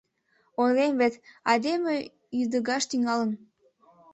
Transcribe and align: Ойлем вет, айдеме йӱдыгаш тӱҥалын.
Ойлем 0.61 0.93
вет, 0.99 1.13
айдеме 1.49 1.95
йӱдыгаш 2.37 2.83
тӱҥалын. 2.89 3.31